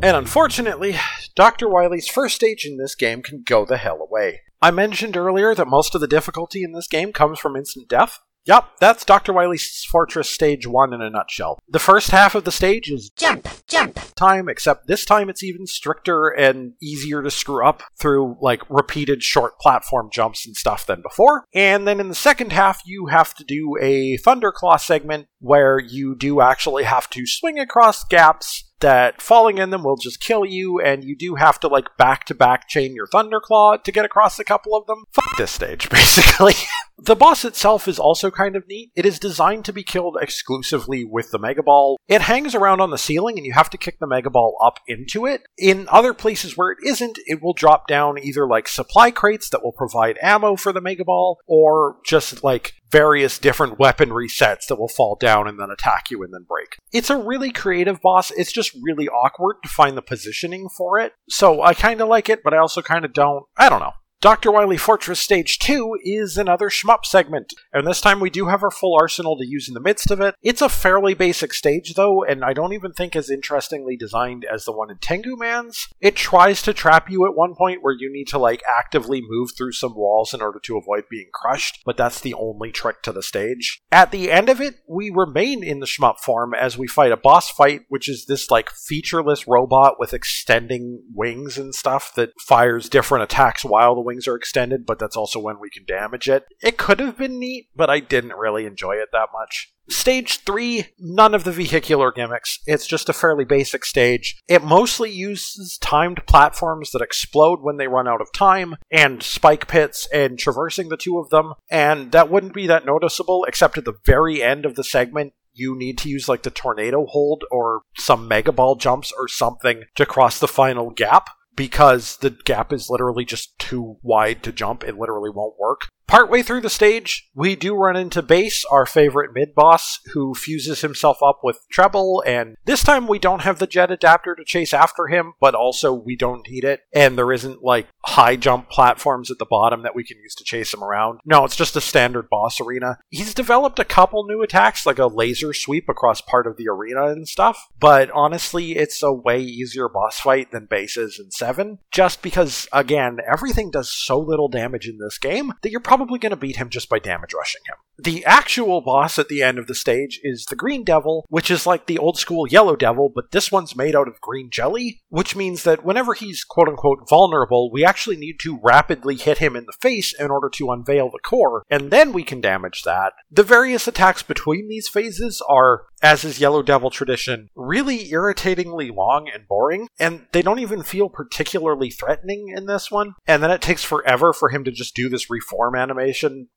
[0.00, 0.94] And unfortunately,
[1.34, 1.68] Dr.
[1.68, 4.42] Wily's first stage in this game can go the hell away.
[4.62, 8.20] I mentioned earlier that most of the difficulty in this game comes from instant death.
[8.48, 9.34] Yep, that's Dr.
[9.34, 11.58] Wily's Fortress Stage 1 in a nutshell.
[11.68, 14.00] The first half of the stage is Jump, jump.
[14.16, 19.22] time, except this time it's even stricter and easier to screw up through like repeated
[19.22, 21.44] short platform jumps and stuff than before.
[21.52, 26.16] And then in the second half, you have to do a Thunderclaw segment where you
[26.16, 30.80] do actually have to swing across gaps that falling in them will just kill you,
[30.80, 34.38] and you do have to like back to back chain your Thunderclaw to get across
[34.38, 35.04] a couple of them.
[35.12, 36.54] Fuck this stage, basically.
[36.98, 38.90] the boss itself is also kind of neat.
[38.96, 41.98] It is designed to be killed exclusively with the Mega Ball.
[42.08, 44.80] It hangs around on the ceiling, and you have to kick the Mega Ball up
[44.86, 45.42] into it.
[45.56, 49.64] In other places where it isn't, it will drop down either like supply crates that
[49.64, 54.76] will provide ammo for the Mega Ball, or just like various different weaponry sets that
[54.76, 56.78] will fall down and then attack you and then break.
[56.92, 58.30] It's a really creative boss.
[58.30, 61.12] It's just really awkward to find the positioning for it.
[61.28, 63.44] So I kind of like it, but I also kind of don't.
[63.56, 63.92] I don't know.
[64.20, 64.50] Dr.
[64.50, 68.70] Wily Fortress Stage 2 is another shmup segment, and this time we do have our
[68.70, 70.34] full arsenal to use in the midst of it.
[70.42, 74.64] It's a fairly basic stage, though, and I don't even think as interestingly designed as
[74.64, 75.86] the one in Tengu Man's.
[76.00, 79.50] It tries to trap you at one point where you need to, like, actively move
[79.56, 83.12] through some walls in order to avoid being crushed, but that's the only trick to
[83.12, 83.80] the stage.
[83.92, 87.16] At the end of it, we remain in the shmup form as we fight a
[87.16, 92.88] boss fight, which is this, like, featureless robot with extending wings and stuff that fires
[92.88, 96.46] different attacks while the wings are extended, but that's also when we can damage it.
[96.62, 99.70] It could have been neat, but I didn't really enjoy it that much.
[99.90, 102.58] Stage 3, none of the vehicular gimmicks.
[102.66, 104.40] It's just a fairly basic stage.
[104.48, 109.68] It mostly uses timed platforms that explode when they run out of time, and spike
[109.68, 113.84] pits, and traversing the two of them, and that wouldn't be that noticeable, except at
[113.84, 117.82] the very end of the segment, you need to use like the tornado hold or
[117.96, 122.88] some mega ball jumps or something to cross the final gap because the gap is
[122.88, 124.84] literally just too wide to jump.
[124.84, 125.88] It literally won't work.
[126.08, 130.80] Partway through the stage, we do run into Bass, our favorite mid boss, who fuses
[130.80, 134.72] himself up with Treble, and this time we don't have the jet adapter to chase
[134.72, 139.30] after him, but also we don't need it, and there isn't like high jump platforms
[139.30, 141.20] at the bottom that we can use to chase him around.
[141.26, 142.96] No, it's just a standard boss arena.
[143.10, 147.08] He's developed a couple new attacks, like a laser sweep across part of the arena
[147.08, 152.22] and stuff, but honestly, it's a way easier boss fight than Bass's in 7, just
[152.22, 156.30] because, again, everything does so little damage in this game that you're probably probably going
[156.30, 157.74] to beat him just by damage rushing him.
[157.98, 161.66] The actual boss at the end of the stage is the Green Devil, which is
[161.66, 165.34] like the old school Yellow Devil, but this one's made out of green jelly, which
[165.34, 169.66] means that whenever he's quote unquote vulnerable, we actually need to rapidly hit him in
[169.66, 173.14] the face in order to unveil the core, and then we can damage that.
[173.32, 179.28] The various attacks between these phases are, as is Yellow Devil tradition, really irritatingly long
[179.28, 183.14] and boring, and they don't even feel particularly threatening in this one.
[183.26, 185.87] And then it takes forever for him to just do this reform animation.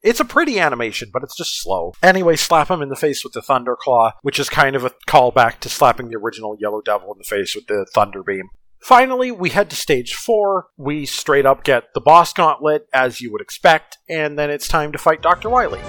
[0.01, 1.93] It's a pretty animation, but it's just slow.
[2.03, 4.91] Anyway, slap him in the face with the Thunder Claw, which is kind of a
[5.07, 8.49] callback to slapping the original Yellow Devil in the face with the Thunder Beam.
[8.81, 10.67] Finally, we head to stage four.
[10.75, 14.91] We straight up get the boss gauntlet, as you would expect, and then it's time
[14.91, 15.49] to fight Dr.
[15.49, 15.79] Wily.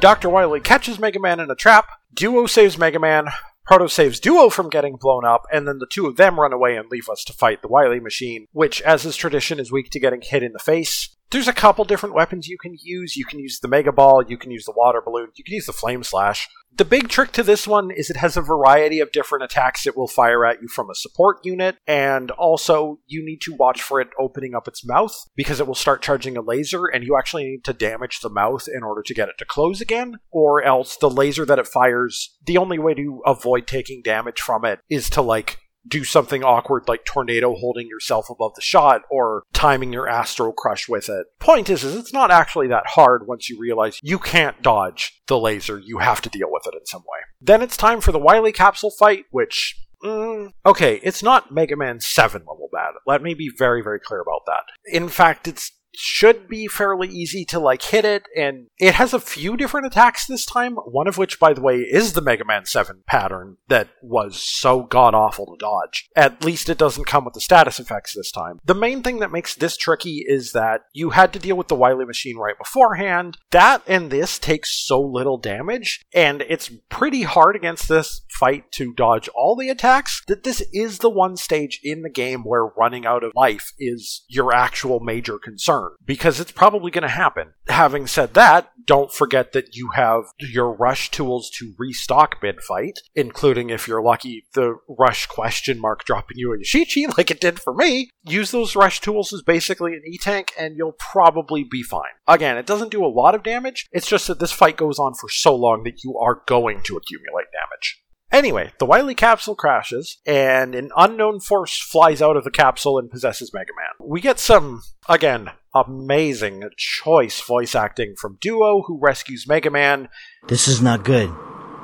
[0.00, 0.28] Dr.
[0.28, 3.26] Wily catches Mega Man in a trap, Duo saves Mega Man,
[3.68, 6.74] Proto saves Duo from getting blown up, and then the two of them run away
[6.74, 10.00] and leave us to fight the Wily machine, which, as is tradition, is weak to
[10.00, 11.14] getting hit in the face.
[11.30, 13.16] There's a couple different weapons you can use.
[13.16, 15.66] You can use the Mega Ball, you can use the Water Balloon, you can use
[15.66, 16.48] the Flame Slash.
[16.74, 19.96] The big trick to this one is it has a variety of different attacks it
[19.96, 24.00] will fire at you from a support unit, and also you need to watch for
[24.00, 27.44] it opening up its mouth because it will start charging a laser, and you actually
[27.44, 30.96] need to damage the mouth in order to get it to close again, or else
[30.96, 35.10] the laser that it fires, the only way to avoid taking damage from it is
[35.10, 40.08] to, like, do something awkward like tornado holding yourself above the shot or timing your
[40.08, 41.26] astro crush with it.
[41.38, 45.38] Point is, is it's not actually that hard once you realize you can't dodge the
[45.38, 45.78] laser.
[45.78, 47.20] You have to deal with it in some way.
[47.40, 52.00] Then it's time for the Wily capsule fight, which Mm, okay, it's not Mega Man
[52.00, 52.92] 7 level bad.
[53.06, 54.62] Let me be very, very clear about that.
[54.84, 59.20] In fact, it's should be fairly easy to like hit it and it has a
[59.20, 62.64] few different attacks this time one of which by the way is the mega man
[62.64, 66.08] 7 pattern that was so god awful to dodge.
[66.16, 68.58] At least it doesn't come with the status effects this time.
[68.64, 71.74] The main thing that makes this tricky is that you had to deal with the
[71.74, 73.38] wily machine right beforehand.
[73.50, 78.94] That and this takes so little damage and it's pretty hard against this fight to
[78.94, 83.06] dodge all the attacks that this is the one stage in the game where running
[83.06, 87.52] out of life is your actual major concern because it's probably going to happen.
[87.68, 92.98] Having said that, don't forget that you have your rush tools to restock mid fight,
[93.14, 97.60] including if you're lucky, the rush question mark dropping you a Yashichi like it did
[97.60, 98.10] for me.
[98.24, 102.02] Use those rush tools as basically an E tank, and you'll probably be fine.
[102.26, 105.14] Again, it doesn't do a lot of damage, it's just that this fight goes on
[105.14, 108.02] for so long that you are going to accumulate damage.
[108.30, 113.10] Anyway, the Wily capsule crashes, and an unknown force flies out of the capsule and
[113.10, 114.06] possesses Mega Man.
[114.06, 120.08] We get some, again, amazing choice voice acting from Duo, who rescues Mega Man.
[120.48, 121.32] This is not good.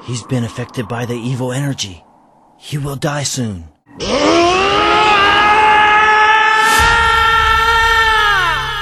[0.02, 2.04] He's been affected by the evil energy.
[2.58, 3.68] He will die soon.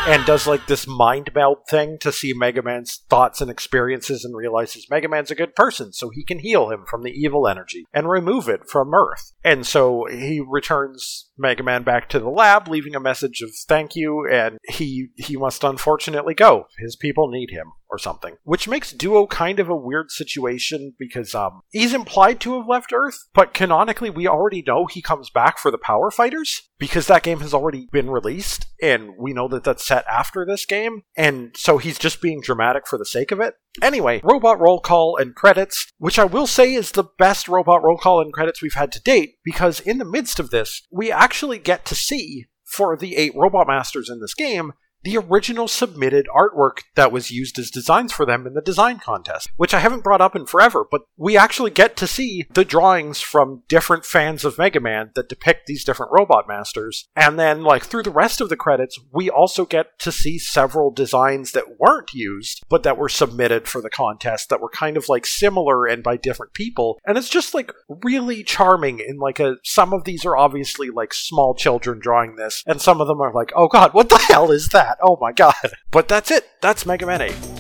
[0.05, 4.37] and does like this mind meld thing to see Mega Man's thoughts and experiences and
[4.37, 7.87] realizes Mega Man's a good person, so he can heal him from the evil energy
[7.95, 9.33] and remove it from Earth.
[9.45, 13.97] And so he returns Mega Man back to the lab, leaving a message of thank
[13.97, 16.67] you, and he he must unfortunately go.
[16.79, 18.37] His people need him or something.
[18.43, 22.93] Which makes Duo kind of a weird situation because um he's implied to have left
[22.93, 27.23] Earth, but canonically we already know he comes back for the Power Fighters because that
[27.23, 31.55] game has already been released and we know that that's set after this game, and
[31.57, 33.55] so he's just being dramatic for the sake of it.
[33.81, 37.97] Anyway, robot roll call and credits, which I will say is the best robot roll
[37.97, 41.32] call and credits we've had to date because in the midst of this, we actually
[41.59, 44.73] get to see for the eight robot masters in this game
[45.03, 49.51] the original submitted artwork that was used as designs for them in the design contest,
[49.57, 53.21] which I haven't brought up in forever, but we actually get to see the drawings
[53.21, 57.09] from different fans of Mega Man that depict these different robot masters.
[57.17, 60.91] And then, like, through the rest of the credits, we also get to see several
[60.91, 65.09] designs that weren't used, but that were submitted for the contest that were kind of
[65.09, 66.99] like similar and by different people.
[67.05, 71.15] And it's just like really charming in like a, some of these are obviously like
[71.15, 74.51] small children drawing this, and some of them are like, oh god, what the hell
[74.51, 74.92] is that?
[74.93, 75.05] That.
[75.05, 75.55] Oh my god.
[75.91, 76.49] But that's it.
[76.63, 77.52] That's Mega Man 8.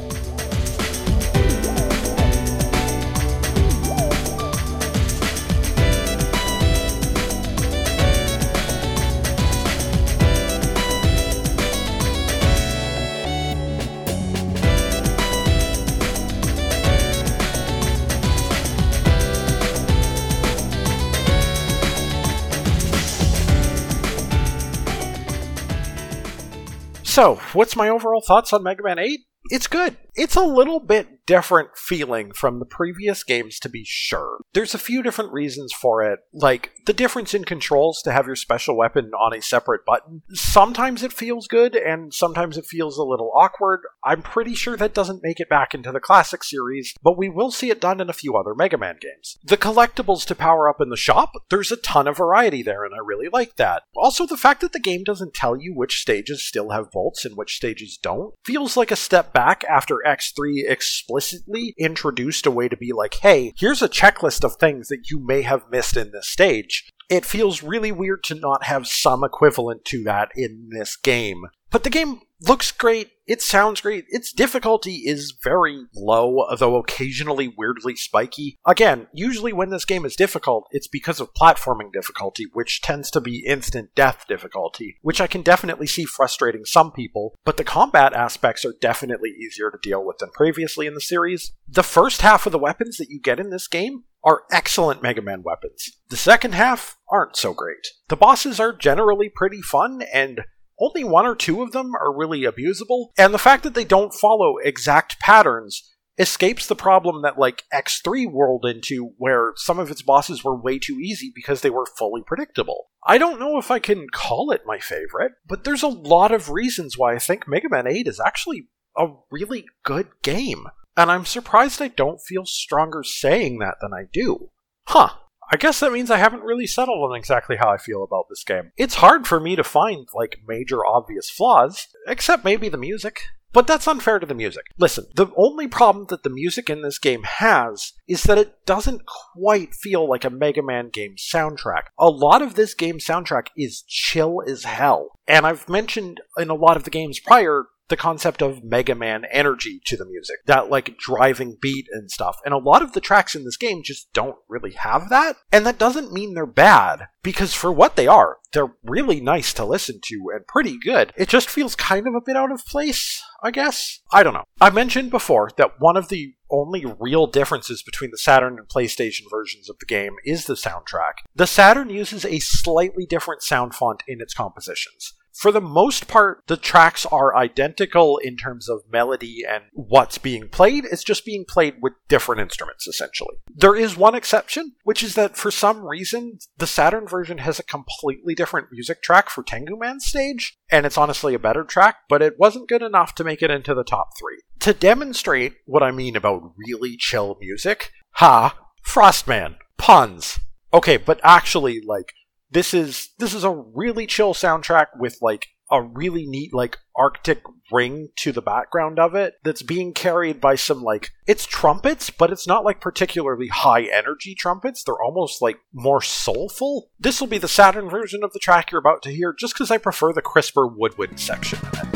[27.12, 29.20] So, what's my overall thoughts on Mega Man 8?
[29.50, 29.96] It's good.
[30.14, 34.40] It's a little bit different feeling from the previous games to be sure.
[34.52, 38.36] There's a few different reasons for it, like the difference in controls to have your
[38.36, 40.22] special weapon on a separate button.
[40.32, 43.80] Sometimes it feels good, and sometimes it feels a little awkward.
[44.04, 47.50] I'm pretty sure that doesn't make it back into the classic series, but we will
[47.50, 49.38] see it done in a few other Mega Man games.
[49.44, 52.94] The collectibles to power up in the shop, there's a ton of variety there, and
[52.94, 53.84] I really like that.
[53.96, 57.36] Also, the fact that the game doesn't tell you which stages still have bolts and
[57.36, 62.76] which stages don't feels like a step back after X3 explicitly introduced a way to
[62.76, 66.28] be like, hey, here's a checklist of things that you may have missed in this
[66.28, 66.90] stage.
[67.08, 71.44] It feels really weird to not have some equivalent to that in this game.
[71.70, 77.52] But the game looks great, it sounds great, its difficulty is very low, though occasionally
[77.56, 78.58] weirdly spiky.
[78.66, 83.20] Again, usually when this game is difficult, it's because of platforming difficulty, which tends to
[83.20, 88.12] be instant death difficulty, which I can definitely see frustrating some people, but the combat
[88.12, 91.52] aspects are definitely easier to deal with than previously in the series.
[91.68, 95.22] The first half of the weapons that you get in this game are excellent Mega
[95.22, 95.90] Man weapons.
[96.08, 97.88] The second half aren't so great.
[98.08, 100.42] The bosses are generally pretty fun, and
[100.82, 104.12] only one or two of them are really abusable, and the fact that they don't
[104.12, 110.02] follow exact patterns escapes the problem that like X3 whirled into where some of its
[110.02, 112.88] bosses were way too easy because they were fully predictable.
[113.06, 116.50] I don't know if I can call it my favorite, but there's a lot of
[116.50, 120.66] reasons why I think Mega Man 8 is actually a really good game.
[120.96, 124.50] And I'm surprised I don't feel stronger saying that than I do.
[124.86, 125.10] Huh.
[125.52, 128.42] I guess that means I haven't really settled on exactly how I feel about this
[128.42, 128.72] game.
[128.78, 133.20] It's hard for me to find, like, major obvious flaws, except maybe the music.
[133.52, 134.62] But that's unfair to the music.
[134.78, 139.02] Listen, the only problem that the music in this game has is that it doesn't
[139.36, 141.82] quite feel like a Mega Man game soundtrack.
[141.98, 145.10] A lot of this game soundtrack is chill as hell.
[145.28, 149.26] And I've mentioned in a lot of the games prior the concept of Mega Man
[149.30, 152.38] energy to the music, that like driving beat and stuff.
[152.42, 155.36] And a lot of the tracks in this game just don't really have that.
[155.52, 159.66] And that doesn't mean they're bad, because for what they are, they're really nice to
[159.66, 161.12] listen to and pretty good.
[161.18, 164.00] It just feels kind of a bit out of place, I guess.
[164.10, 164.44] I don't know.
[164.58, 169.24] I mentioned before that one of the only real differences between the Saturn and PlayStation
[169.30, 171.24] versions of the game is the soundtrack.
[171.34, 176.42] The Saturn uses a slightly different sound font in its compositions for the most part,
[176.46, 180.84] the tracks are identical in terms of melody and what's being played.
[180.84, 183.36] It's just being played with different instruments, essentially.
[183.54, 187.64] There is one exception, which is that for some reason, the Saturn version has a
[187.64, 192.22] completely different music track for Tengu Man's stage, and it's honestly a better track, but
[192.22, 194.42] it wasn't good enough to make it into the top three.
[194.60, 200.38] To demonstrate what I mean about really chill music, ha, Frostman, puns.
[200.74, 202.12] Okay, but actually, like,
[202.52, 207.42] this is this is a really chill soundtrack with like a really neat like arctic
[207.72, 212.30] ring to the background of it that's being carried by some like it's trumpets but
[212.30, 214.84] it's not like particularly high energy trumpets.
[214.84, 216.90] They're almost like more soulful.
[217.00, 219.70] This will be the saturn version of the track you're about to hear just because
[219.70, 221.91] i prefer the crisper woodwind section in it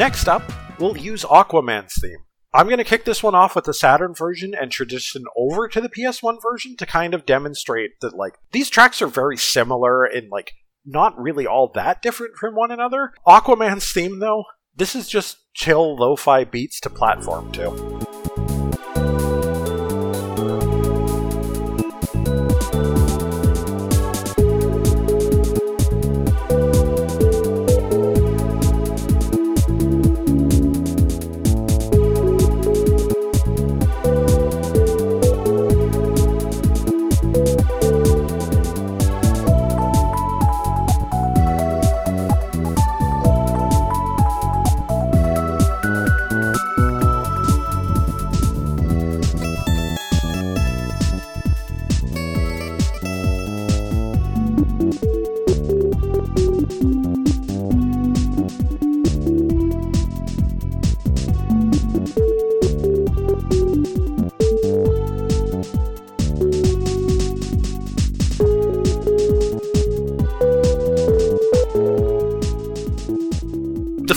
[0.00, 2.24] Next up, we'll use Aquaman's theme.
[2.54, 5.78] I'm going to kick this one off with the Saturn version and transition over to
[5.78, 10.30] the PS1 version to kind of demonstrate that, like, these tracks are very similar and,
[10.30, 10.52] like,
[10.86, 13.12] not really all that different from one another.
[13.26, 14.44] Aquaman's theme, though,
[14.74, 18.09] this is just chill lo fi beats to platform to.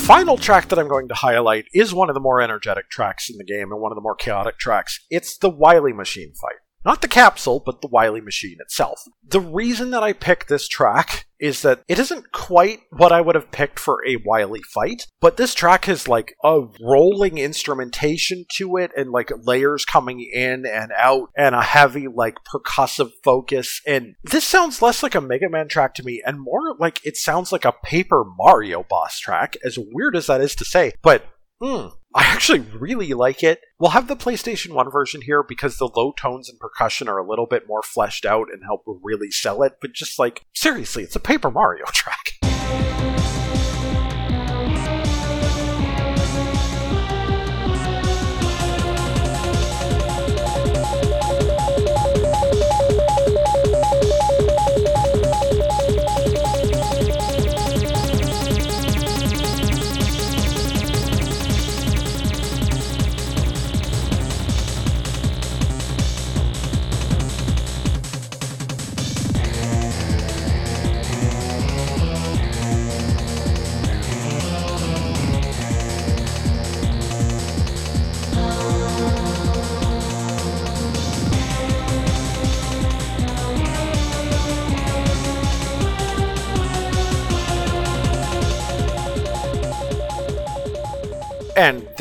[0.03, 3.37] Final track that I'm going to highlight is one of the more energetic tracks in
[3.37, 4.99] the game and one of the more chaotic tracks.
[5.09, 6.57] It's the Wily Machine fight.
[6.85, 9.01] Not the capsule, but the Wily machine itself.
[9.25, 13.35] The reason that I picked this track is that it isn't quite what I would
[13.35, 18.77] have picked for a Wily fight, but this track has like a rolling instrumentation to
[18.77, 23.81] it and like layers coming in and out and a heavy like percussive focus.
[23.85, 27.17] And this sounds less like a Mega Man track to me and more like it
[27.17, 30.93] sounds like a Paper Mario boss track, as weird as that is to say.
[31.01, 31.25] But
[31.63, 31.87] Hmm.
[32.15, 33.61] I actually really like it.
[33.79, 37.27] We'll have the PlayStation 1 version here because the low tones and percussion are a
[37.27, 41.15] little bit more fleshed out and help really sell it, but just like, seriously, it's
[41.15, 42.33] a Paper Mario track.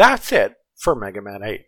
[0.02, 1.60] That's it for Mega Man 8.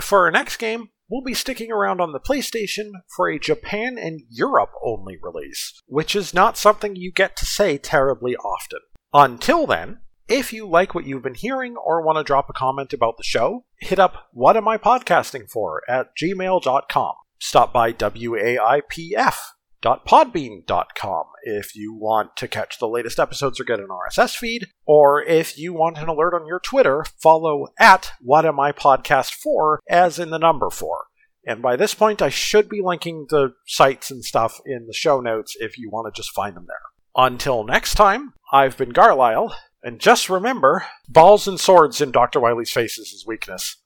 [0.00, 4.20] For our next game, we'll be sticking around on the PlayStation for a Japan and
[4.30, 8.78] Europe only release, which is not something you get to say terribly often.
[9.12, 9.98] Until then,
[10.28, 13.24] if you like what you've been hearing or want to drop a comment about the
[13.24, 17.14] show, hit up what am I podcasting for at gmail.com.
[17.40, 19.36] Stop by WAIPF
[19.84, 25.22] podbean.com if you want to catch the latest episodes or get an RSS feed, or
[25.22, 29.80] if you want an alert on your Twitter, follow at What Am I Podcast For
[29.88, 31.06] as in the number four.
[31.46, 35.20] And by this point, I should be linking the sites and stuff in the show
[35.20, 36.80] notes if you want to just find them there.
[37.16, 42.40] Until next time, I've been Garlisle, and just remember balls and swords in Dr.
[42.40, 43.76] Wily's face is his weakness.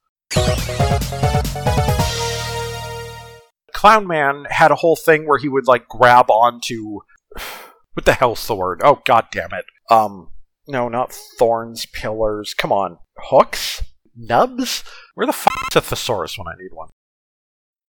[3.78, 6.98] Clown Man had a whole thing where he would like grab onto
[7.92, 8.80] what the hell's the word?
[8.82, 9.66] Oh god damn it.
[9.88, 10.30] Um
[10.66, 12.54] no, not thorns, pillars.
[12.54, 12.98] Come on.
[13.16, 13.84] Hooks?
[14.16, 14.82] Nubs?
[15.14, 16.88] Where the fuck is a thesaurus when I need one?